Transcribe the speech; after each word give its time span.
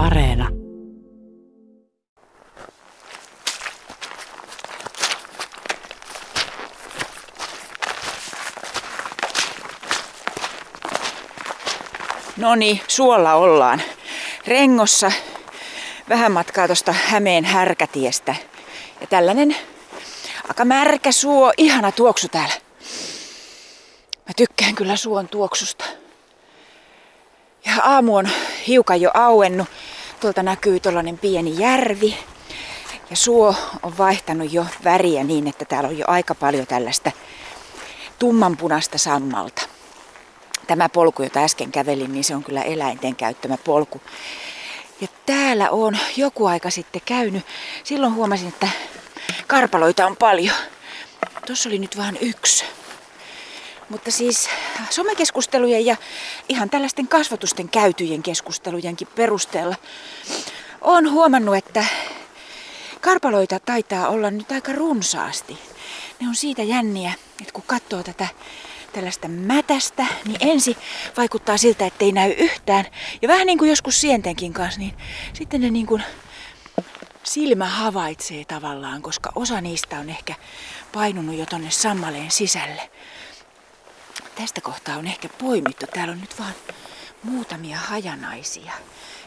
Areena. 0.00 0.48
No 12.36 12.54
niin, 12.54 12.80
suolla 12.88 13.34
ollaan. 13.34 13.82
Rengossa 14.46 15.12
vähän 16.08 16.32
matkaa 16.32 16.66
tuosta 16.66 16.92
Hämeen 16.92 17.44
härkätiestä. 17.44 18.34
Ja 19.00 19.06
tällainen 19.06 19.56
aika 20.48 20.64
märkä 20.64 21.12
suo, 21.12 21.52
ihana 21.56 21.92
tuoksu 21.92 22.28
täällä. 22.28 22.54
Mä 24.16 24.32
tykkään 24.36 24.74
kyllä 24.74 24.96
suon 24.96 25.28
tuoksusta. 25.28 25.84
Ja 27.64 27.72
aamu 27.82 28.16
on 28.16 28.28
hiukan 28.66 29.00
jo 29.00 29.10
auennut. 29.14 29.68
Tuolta 30.20 30.42
näkyy 30.42 30.80
tuollainen 30.80 31.18
pieni 31.18 31.58
järvi. 31.58 32.16
Ja 33.10 33.16
suo 33.16 33.54
on 33.82 33.98
vaihtanut 33.98 34.52
jo 34.52 34.66
väriä 34.84 35.24
niin, 35.24 35.48
että 35.48 35.64
täällä 35.64 35.88
on 35.88 35.98
jo 35.98 36.04
aika 36.08 36.34
paljon 36.34 36.66
tällaista 36.66 37.12
tummanpunasta 38.18 38.98
sammalta. 38.98 39.62
Tämä 40.66 40.88
polku, 40.88 41.22
jota 41.22 41.44
äsken 41.44 41.72
kävelin, 41.72 42.12
niin 42.12 42.24
se 42.24 42.34
on 42.34 42.44
kyllä 42.44 42.62
eläinten 42.62 43.16
käyttämä 43.16 43.56
polku. 43.56 44.00
Ja 45.00 45.08
täällä 45.26 45.70
on 45.70 45.98
joku 46.16 46.46
aika 46.46 46.70
sitten 46.70 47.02
käynyt. 47.04 47.46
Silloin 47.84 48.14
huomasin, 48.14 48.48
että 48.48 48.68
karpaloita 49.46 50.06
on 50.06 50.16
paljon. 50.16 50.56
Tuossa 51.46 51.68
oli 51.68 51.78
nyt 51.78 51.96
vain 51.96 52.18
yksi. 52.20 52.64
Mutta 53.90 54.10
siis 54.10 54.48
somekeskustelujen 54.90 55.86
ja 55.86 55.96
ihan 56.48 56.70
tällaisten 56.70 57.08
kasvatusten 57.08 57.68
käytyjen 57.68 58.22
keskustelujenkin 58.22 59.08
perusteella 59.14 59.76
on 60.80 61.10
huomannut, 61.10 61.56
että 61.56 61.84
karpaloita 63.00 63.60
taitaa 63.60 64.08
olla 64.08 64.30
nyt 64.30 64.52
aika 64.52 64.72
runsaasti. 64.72 65.58
Ne 66.20 66.28
on 66.28 66.34
siitä 66.34 66.62
jänniä, 66.62 67.12
että 67.40 67.52
kun 67.52 67.64
katsoo 67.66 68.02
tätä 68.02 68.28
tällaista 68.92 69.28
mätästä, 69.28 70.06
niin 70.24 70.38
ensi 70.40 70.76
vaikuttaa 71.16 71.56
siltä, 71.56 71.86
että 71.86 72.04
ei 72.04 72.12
näy 72.12 72.34
yhtään. 72.38 72.84
Ja 73.22 73.28
vähän 73.28 73.46
niin 73.46 73.58
kuin 73.58 73.68
joskus 73.68 74.00
sientenkin 74.00 74.52
kanssa, 74.52 74.80
niin 74.80 74.94
sitten 75.32 75.60
ne 75.60 75.70
niin 75.70 75.86
kuin 75.86 76.02
silmä 77.22 77.66
havaitsee 77.66 78.44
tavallaan, 78.44 79.02
koska 79.02 79.32
osa 79.34 79.60
niistä 79.60 79.98
on 79.98 80.10
ehkä 80.10 80.34
painunut 80.92 81.36
jo 81.36 81.46
tonne 81.46 81.70
sammaleen 81.70 82.30
sisälle. 82.30 82.90
Tästä 84.40 84.60
kohtaa 84.60 84.96
on 84.96 85.06
ehkä 85.06 85.28
poimittu. 85.38 85.86
Täällä 85.94 86.12
on 86.12 86.20
nyt 86.20 86.38
vaan 86.38 86.52
muutamia 87.22 87.76
hajanaisia. 87.76 88.72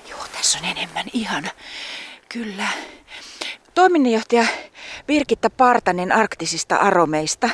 Joo, 0.09 0.19
tässä 0.37 0.59
on 0.59 0.65
enemmän. 0.65 1.05
Ihana. 1.13 1.49
Kyllä. 2.29 2.67
Toiminnanjohtaja 3.73 4.45
Virkitta 5.07 5.49
Partanen 5.49 6.11
arktisista 6.11 6.75
aromeista. 6.75 7.49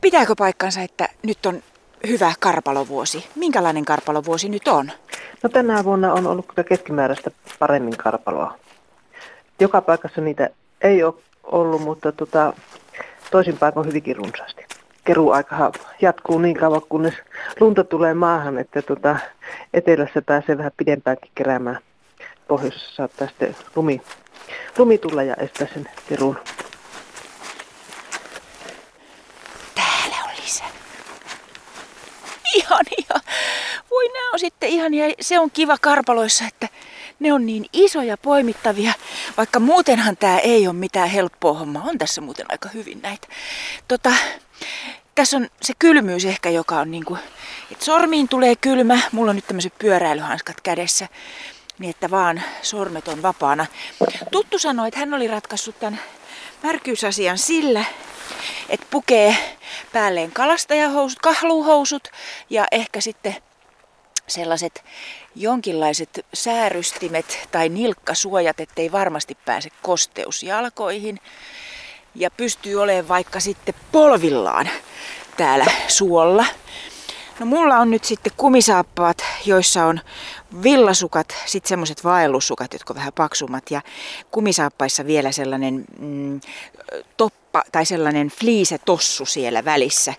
Pitääkö 0.00 0.34
paikkansa, 0.38 0.80
että 0.80 1.08
nyt 1.22 1.46
on 1.46 1.62
hyvä 2.06 2.32
karpalovuosi? 2.40 3.26
Minkälainen 3.34 3.84
karpalovuosi 3.84 4.48
nyt 4.48 4.68
on? 4.68 4.92
No 5.42 5.48
tänä 5.48 5.84
vuonna 5.84 6.12
on 6.12 6.26
ollut 6.26 6.46
kyllä 6.46 6.68
keskimääräistä 6.68 7.30
paremmin 7.58 7.96
karpaloa. 7.96 8.58
Joka 9.60 9.80
paikassa 9.80 10.20
niitä 10.20 10.50
ei 10.80 11.02
ole 11.02 11.14
ollut, 11.42 11.82
mutta 11.82 12.12
tota, 12.12 12.52
toisin 13.30 13.58
paikoin 13.58 13.86
hyvinkin 13.86 14.16
runsaasti. 14.16 14.63
Keruaika 15.04 15.72
jatkuu 16.00 16.38
niin 16.38 16.56
kauan, 16.56 16.82
kunnes 16.88 17.14
lunta 17.60 17.84
tulee 17.84 18.14
maahan, 18.14 18.58
että 18.58 18.82
tota, 18.82 19.16
etelässä 19.74 20.22
pääsee 20.22 20.58
vähän 20.58 20.72
pidempäänkin 20.76 21.30
keräämään. 21.34 21.78
Pohjoisessa 22.48 22.94
saattaa 22.94 23.28
sitten 23.28 23.56
lumi, 23.76 24.02
lumi 24.78 24.98
tulla 24.98 25.22
ja 25.22 25.34
estää 25.34 25.66
sen 25.74 25.88
keruun. 26.08 26.38
Täällä 29.74 30.16
on 30.24 30.30
lisää. 30.44 30.68
Ihania. 32.54 33.20
Voi 33.90 34.08
nämä 34.08 34.30
on 34.32 34.38
sitten 34.38 34.68
ihania. 34.68 35.04
Se 35.20 35.38
on 35.38 35.50
kiva 35.50 35.78
karpaloissa, 35.80 36.44
että 36.48 36.68
ne 37.20 37.32
on 37.32 37.46
niin 37.46 37.64
isoja 37.72 38.16
poimittavia, 38.16 38.92
vaikka 39.36 39.60
muutenhan 39.60 40.16
tämä 40.16 40.38
ei 40.38 40.66
ole 40.66 40.76
mitään 40.76 41.08
helppoa 41.08 41.52
hommaa. 41.58 41.82
On 41.86 41.98
tässä 41.98 42.20
muuten 42.20 42.46
aika 42.48 42.68
hyvin 42.68 43.00
näitä. 43.02 43.28
Tota, 43.88 44.10
tässä 45.14 45.36
on 45.36 45.48
se 45.62 45.72
kylmyys 45.78 46.24
ehkä, 46.24 46.50
joka 46.50 46.78
on 46.78 46.90
niinku, 46.90 47.18
että 47.72 47.84
sormiin 47.84 48.28
tulee 48.28 48.56
kylmä. 48.56 49.00
Mulla 49.12 49.30
on 49.30 49.36
nyt 49.36 49.46
tämmöiset 49.46 49.78
pyöräilyhanskat 49.78 50.60
kädessä, 50.60 51.08
niin 51.78 51.90
että 51.90 52.10
vaan 52.10 52.42
sormet 52.62 53.08
on 53.08 53.22
vapaana. 53.22 53.66
Tuttu 54.30 54.58
sanoi, 54.58 54.88
että 54.88 55.00
hän 55.00 55.14
oli 55.14 55.28
ratkaissut 55.28 55.80
tämän 55.80 56.00
märkyysasian 56.62 57.38
sillä, 57.38 57.84
että 58.68 58.86
pukee 58.90 59.36
päälleen 59.92 60.32
kalastajahousut, 60.32 61.18
kahluhousut 61.18 62.08
ja 62.50 62.66
ehkä 62.70 63.00
sitten 63.00 63.36
sellaiset 64.26 64.84
jonkinlaiset 65.34 66.26
säärystimet 66.34 67.48
tai 67.50 67.68
nilkkasuojat, 67.68 68.60
ettei 68.60 68.92
varmasti 68.92 69.38
pääse 69.44 69.68
kosteus 69.82 70.42
jalkoihin. 70.42 71.20
Ja 72.14 72.30
pystyy 72.30 72.82
olemaan 72.82 73.08
vaikka 73.08 73.40
sitten 73.40 73.74
polvillaan 73.92 74.70
täällä 75.36 75.66
suolla. 75.88 76.46
No 77.38 77.46
mulla 77.46 77.76
on 77.78 77.90
nyt 77.90 78.04
sitten 78.04 78.32
kumisaappaat, 78.36 79.24
joissa 79.44 79.84
on 79.84 80.00
villasukat, 80.62 81.34
sitten 81.46 81.68
semmoiset 81.68 82.04
vaellussukat, 82.04 82.72
jotka 82.72 82.92
on 82.92 82.96
vähän 82.96 83.12
paksummat 83.12 83.70
ja 83.70 83.82
kumisaappaissa 84.30 85.06
vielä 85.06 85.32
sellainen 85.32 85.84
mm, 85.98 86.40
toppa 87.16 87.62
tai 87.72 87.86
sellainen 87.86 88.28
fliise-tossu 88.28 89.26
siellä 89.26 89.64
välissä. 89.64 90.14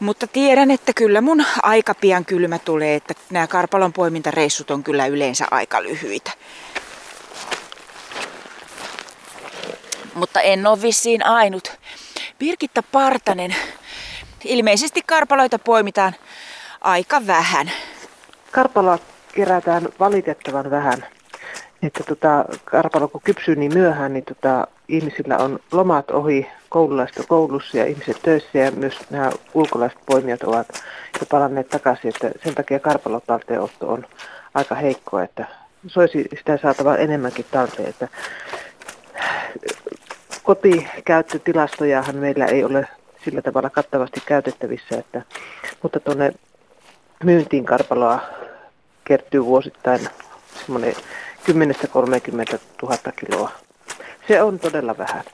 Mutta 0.00 0.26
tiedän, 0.26 0.70
että 0.70 0.92
kyllä 0.92 1.20
mun 1.20 1.44
aika 1.62 1.94
pian 1.94 2.24
kylmä 2.24 2.58
tulee, 2.58 2.94
että 2.94 3.14
nämä 3.30 3.46
karpalon 3.46 3.92
poimintareissut 3.92 4.70
on 4.70 4.84
kyllä 4.84 5.06
yleensä 5.06 5.46
aika 5.50 5.82
lyhyitä. 5.82 6.30
Mutta 10.14 10.40
en 10.40 10.66
ole 10.66 10.82
vissiin 10.82 11.26
ainut. 11.26 11.72
Birgitta 12.38 12.82
Partanen. 12.82 13.56
Ilmeisesti 14.44 15.02
karpaloita 15.06 15.58
poimitaan 15.58 16.12
aika 16.80 17.26
vähän. 17.26 17.70
Karpaloa 18.50 18.98
kerätään 19.34 19.88
valitettavan 20.00 20.70
vähän. 20.70 21.06
Että 21.82 22.04
tota, 22.04 22.44
karpalo 22.64 23.08
kun 23.08 23.20
kypsyy 23.24 23.56
niin 23.56 23.74
myöhään, 23.74 24.12
niin 24.12 24.24
tota, 24.24 24.66
ihmisillä 24.88 25.38
on 25.38 25.58
lomat 25.72 26.10
ohi, 26.10 26.46
koululaiset 26.68 27.26
koulussa 27.28 27.78
ja 27.78 27.86
ihmiset 27.86 28.22
töissä 28.22 28.58
ja 28.58 28.70
myös 28.70 28.94
nämä 29.10 29.30
ulkolaiset 29.54 29.98
poimijat 30.06 30.42
ovat 30.42 30.66
jo 31.20 31.26
palanneet 31.30 31.68
takaisin, 31.68 32.08
että 32.08 32.30
sen 32.44 32.54
takia 32.54 32.78
karpalotalteenotto 32.78 33.92
on 33.92 34.06
aika 34.54 34.74
heikkoa, 34.74 35.22
että 35.22 35.46
soisi 35.86 36.28
sitä 36.38 36.58
saatava 36.62 36.96
enemmänkin 36.96 37.46
talteen, 37.50 37.88
että 37.88 38.08
kotikäyttötilastojahan 40.42 42.16
meillä 42.16 42.46
ei 42.46 42.64
ole 42.64 42.88
sillä 43.24 43.42
tavalla 43.42 43.70
kattavasti 43.70 44.22
käytettävissä, 44.26 44.98
että, 44.98 45.22
mutta 45.82 46.00
tuonne 46.00 46.32
myyntiin 47.24 47.64
karpaloa 47.64 48.20
kertyy 49.04 49.44
vuosittain 49.44 50.08
semmoinen 50.66 50.94
10-30 50.94 50.98
000 52.82 52.96
kiloa. 53.26 53.50
Se 54.28 54.42
on 54.42 54.58
todella 54.58 54.98
vähän. 54.98 55.24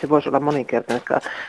Se 0.00 0.08
voisi 0.08 0.28
olla 0.28 0.40
moninkertainen. 0.40 1.02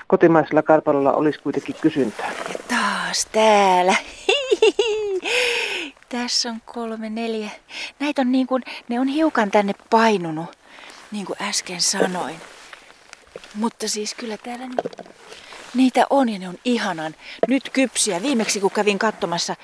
Kotimaisella 0.08 0.64
karpalolla 0.64 1.14
olisi 1.14 1.40
kuitenkin 1.40 1.76
kysyntää. 1.82 2.32
Taas 2.68 3.28
täällä. 3.32 3.96
Tässä 6.10 6.50
on 6.50 6.62
kolme, 6.66 7.10
neljä. 7.10 7.50
Näitä 8.00 8.22
on 8.22 8.32
niin 8.32 8.48
kuin, 8.48 8.64
ne 8.90 9.00
on 9.00 9.08
hiukan 9.08 9.52
tänne 9.52 9.74
painunut, 9.90 10.58
niin 11.12 11.26
kuin 11.26 11.42
äsken 11.42 11.82
sanoin. 11.82 12.36
Mutta 13.56 13.88
siis 13.88 14.14
kyllä 14.14 14.38
täällä 14.38 14.66
niitä 15.76 16.06
on 16.10 16.30
ja 16.30 16.40
ne 16.40 16.50
on 16.50 16.58
ihanan 16.66 17.16
nyt 17.48 17.70
kypsiä. 17.70 18.22
Viimeksi 18.22 18.60
kun 18.60 18.72
kävin 18.72 19.00
katsomassa 19.00 19.56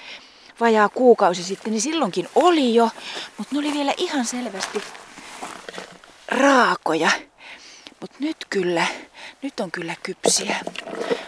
vajaa 0.60 0.90
kuukausi 0.90 1.44
sitten, 1.44 1.72
niin 1.72 1.82
silloinkin 1.82 2.30
oli 2.36 2.76
jo, 2.76 2.90
mutta 3.38 3.56
ne 3.56 3.60
oli 3.60 3.74
vielä 3.74 3.94
ihan 3.98 4.26
selvästi 4.26 4.84
raakoja. 6.28 7.12
Mutta 8.02 8.18
nyt 8.20 8.38
kyllä, 8.50 8.86
nyt 9.42 9.60
on 9.60 9.72
kyllä 9.72 9.96
kypsiä 10.04 10.56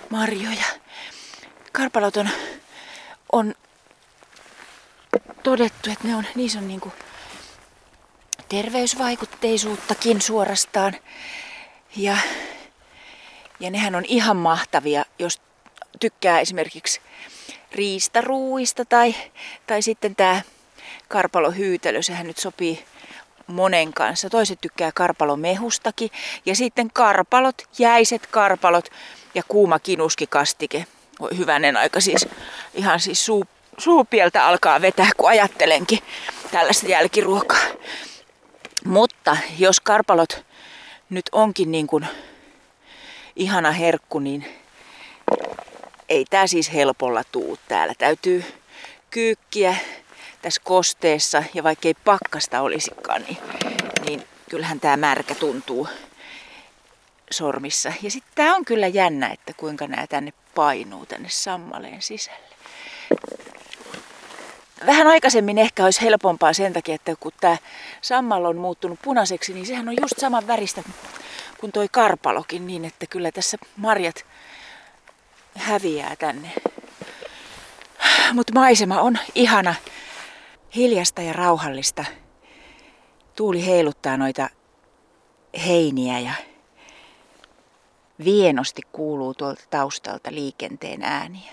marjoja. 0.09 0.65
Karpalot 1.71 2.17
on, 2.17 2.29
on 3.31 3.55
todettu, 5.43 5.91
että 5.91 6.07
ne 6.07 6.15
on, 6.15 6.25
niissä 6.35 6.59
on 6.59 6.67
niinku 6.67 6.93
terveysvaikutteisuuttakin 8.49 10.21
suorastaan. 10.21 10.95
Ja, 11.95 12.17
ja 13.63 13.69
nehän 13.69 13.95
on 13.95 14.05
ihan 14.07 14.37
mahtavia, 14.37 15.05
jos 15.19 15.41
tykkää 15.99 16.39
esimerkiksi 16.39 17.01
riistaruuista 17.71 18.85
tai, 18.85 19.15
tai 19.67 19.81
sitten 19.81 20.15
tämä 20.15 20.41
karpalohyytelö, 21.07 22.01
sehän 22.01 22.27
nyt 22.27 22.37
sopii 22.37 22.85
monen 23.47 23.93
kanssa. 23.93 24.29
Toiset 24.29 24.61
tykkää 24.61 24.91
karpalomehustakin 24.91 26.09
ja 26.45 26.55
sitten 26.55 26.89
karpalot, 26.93 27.61
jäiset 27.79 28.27
karpalot 28.27 28.89
ja 29.35 29.43
kuuma 29.47 29.79
kinuskikastike. 29.79 30.85
Hyvänen 31.37 31.77
aika 31.77 31.99
siis, 31.99 32.27
ihan 32.73 32.99
siis 32.99 33.25
suu, 33.25 33.45
suupieltä 33.77 34.45
alkaa 34.45 34.81
vetää, 34.81 35.09
kun 35.17 35.29
ajattelenkin 35.29 35.99
tällaista 36.51 36.87
jälkiruokaa. 36.87 37.63
Mutta 38.85 39.37
jos 39.59 39.79
karpalot 39.79 40.45
nyt 41.09 41.25
onkin 41.31 41.71
niin 41.71 41.87
kuin 41.87 42.07
ihana 43.35 43.71
herkku, 43.71 44.19
niin 44.19 44.45
ei 46.09 46.25
tämä 46.29 46.47
siis 46.47 46.73
helpolla 46.73 47.23
tuu 47.31 47.57
täällä. 47.67 47.93
Täytyy 47.97 48.43
kyykkiä 49.09 49.75
tässä 50.41 50.61
kosteessa 50.63 51.43
ja 51.53 51.63
vaikka 51.63 51.87
ei 51.87 51.93
pakkasta 51.93 52.61
olisikaan, 52.61 53.21
niin, 53.21 53.37
niin 54.05 54.23
kyllähän 54.49 54.79
tämä 54.79 54.97
märkä 54.97 55.35
tuntuu 55.35 55.87
sormissa. 57.31 57.93
Ja 58.01 58.11
sitten 58.11 58.31
tämä 58.35 58.55
on 58.55 58.65
kyllä 58.65 58.87
jännä, 58.87 59.27
että 59.27 59.53
kuinka 59.57 59.87
nämä 59.87 60.07
tänne 60.07 60.33
painuu 60.55 61.05
tänne 61.05 61.29
sammaleen 61.29 62.01
sisälle. 62.01 62.53
Vähän 64.85 65.07
aikaisemmin 65.07 65.57
ehkä 65.57 65.85
olisi 65.85 66.01
helpompaa 66.01 66.53
sen 66.53 66.73
takia, 66.73 66.95
että 66.95 67.15
kun 67.19 67.31
tämä 67.41 67.57
sammal 68.01 68.45
on 68.45 68.57
muuttunut 68.57 68.99
punaiseksi, 69.01 69.53
niin 69.53 69.65
sehän 69.65 69.89
on 69.89 69.95
just 70.01 70.13
saman 70.17 70.47
väristä 70.47 70.83
kuin 71.63 71.71
toi 71.71 71.87
karpalokin, 71.91 72.67
niin 72.67 72.85
että 72.85 73.05
kyllä 73.07 73.31
tässä 73.31 73.57
marjat 73.77 74.25
häviää 75.55 76.15
tänne. 76.15 76.51
Mutta 78.33 78.53
maisema 78.53 79.01
on 79.01 79.17
ihana, 79.35 79.75
hiljasta 80.75 81.21
ja 81.21 81.33
rauhallista. 81.33 82.05
Tuuli 83.35 83.65
heiluttaa 83.65 84.17
noita 84.17 84.49
heiniä 85.65 86.19
ja 86.19 86.33
vienosti 88.23 88.81
kuuluu 88.91 89.33
tuolta 89.33 89.63
taustalta 89.69 90.31
liikenteen 90.33 91.03
ääniä. 91.03 91.51